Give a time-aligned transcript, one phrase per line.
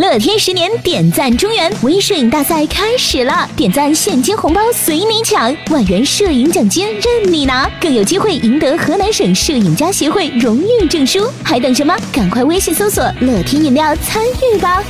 [0.00, 11.94] 乐天十年点赞中原微摄影大赛开始了，点赞现金红包随你抢，万元摄影奖金任你拿，更有机会赢得河南省摄影家协会荣誉证书，还等什么？
[12.10, 14.82] 赶快微信搜索乐天饮料参与吧！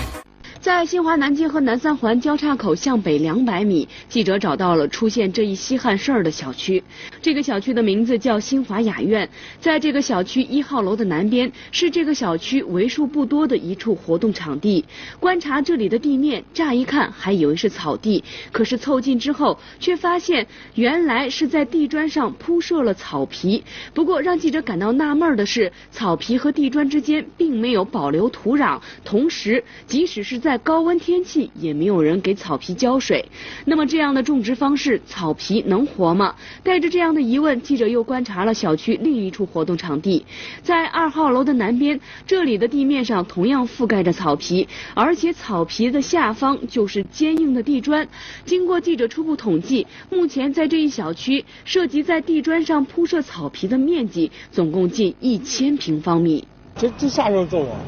[0.61, 6.85] 在新华南京和南三环交叉口向北两百米，记者找到了出现这一稀罕事儿的小区。
[7.23, 9.27] 这个小区的名字叫新华雅苑，
[9.59, 14.85] 在这个小区一号楼的南边，是这个小区为数不多的一处活动场地。
[15.19, 23.65] 观察这里的地面，乍一看还以为是草地，可是凑近之后，却发现原来是在地砖上铺设了草皮。
[23.95, 33.25] 不过让记者感到纳闷的是，草皮和地砖之间并没有保留土壤，同时即使是在在高温天气也没有人给草皮浇水，
[33.67, 36.35] 那么这样的种植方式，草皮能活吗？
[36.65, 40.27] 带着这样的疑问，记者又观察了小区另一处活动场地，
[40.61, 48.09] 在二号楼的南边，这里的地面上同样覆盖着草皮，而且草皮的下方就是坚硬的地砖。
[48.45, 56.45] 经过记者初步统计，目前在这一小区涉及在地砖上铺设草皮的面积总共近一千平方米。
[56.77, 57.79] 这这啥时候种啊？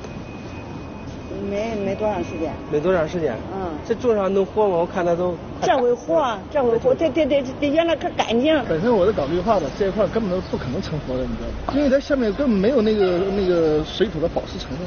[1.42, 3.34] 没没多长时间，没多长时间。
[3.54, 4.76] 嗯，这种上能活吗？
[4.76, 5.34] 我看它都。
[5.60, 8.62] 这会活，这会活，这这这这原来可干净。
[8.68, 11.74] 本身我是搞绿化的，这一块根本都不可能成活的，你知道吗？
[11.76, 14.78] 因为它下面根本没有那个那个水土的保湿层了。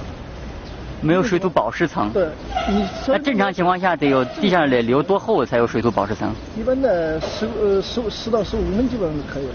[1.02, 2.10] 没有水土保湿层。
[2.12, 2.28] 对。
[2.70, 6.34] 你那正常情况下得有地下得留多厚才有水土保湿层？
[6.58, 9.54] 一般的十呃十十到十五公分基本上就可以了。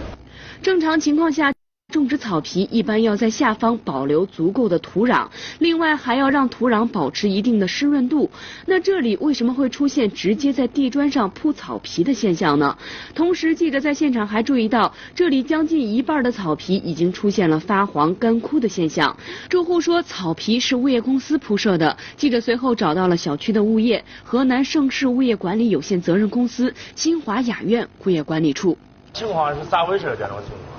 [0.62, 1.52] 正常情况下。
[1.90, 8.30] 种植草皮一般要在下方保留足够的土壤，另外还要让土壤保持一定的湿润度。
[8.64, 12.78] 那这里为什么会出现直接在地砖上铺草皮的现象呢？
[13.14, 19.14] 同时，记者在现场还注意到，这里将近一半的草皮已经出现了发黄干枯的现象。
[19.48, 21.96] 住户说，草皮是物业公司铺设的。
[22.16, 28.78] 记者随后找到了小区的物业——河南盛世物业管理有限责任公司新华雅苑物业管理处。
[29.12, 30.16] 情况是咋回事？
[30.18, 30.69] 这种情况？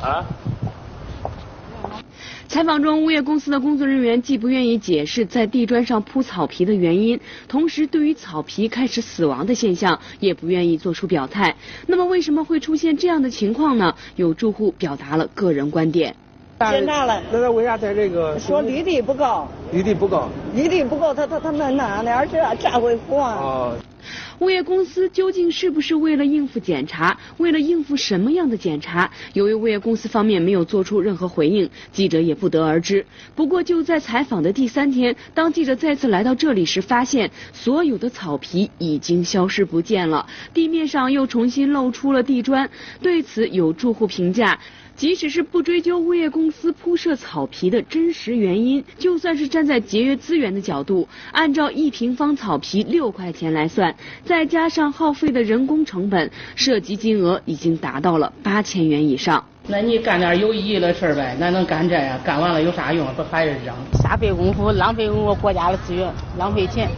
[0.00, 0.24] 啊！
[2.48, 11.54] 采访中，物业公司的工作人员既不愿意解释在地砖上铺草皮的原因，同时对于草皮开始死亡的现象也不愿意做出表态。
[11.86, 13.94] 那么，为什么会出现这样的情况呢？
[14.14, 16.14] 有住户表达了个人观点。
[16.60, 18.38] 检查了，那他为啥在这个？
[18.38, 19.46] 说绿地不够。
[19.72, 20.28] 绿地不够。
[20.54, 23.20] 绿地不够，他他他那那样的，而且这会活。
[23.20, 23.72] 啊。
[24.40, 27.18] 物业公司究竟是不是为了应付检查？
[27.38, 29.10] 为了应付什么样的检查？
[29.32, 33.04] 由于物业公司方面没有做出任何回应，记者也不得而知。
[33.34, 42.68] 不过就在采访的第三天，当记者再次来到这里时，发现所有的草皮已经消失不见了，地面上又重新露出了地砖。
[43.00, 44.58] 对此，有住户评价。
[44.96, 59.44] 即使是不追究物业公司铺设草皮的真实原因，就算是站在节约资源的角度，按照一平方草皮六块钱来算，再加上耗费的人工成本，涉及金额已经达到了八千元以上。
[59.68, 61.36] 那你干点有意义的事儿呗？
[61.38, 62.18] 那能干这呀？
[62.24, 63.06] 干完了有啥用？
[63.14, 63.74] 不还是扔？
[64.00, 66.88] 瞎费功夫，浪费我国家的资源，浪费钱。